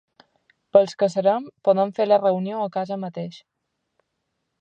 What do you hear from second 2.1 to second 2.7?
reunió